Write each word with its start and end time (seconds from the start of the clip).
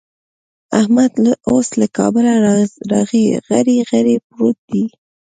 احمد 0.79 1.13
اوس 1.49 1.67
له 1.79 1.87
کابله 1.97 2.33
راغی؛ 2.93 3.23
غړي 3.47 3.77
غړي 3.89 4.15
پروت 4.27 4.57
دی. 4.71 4.83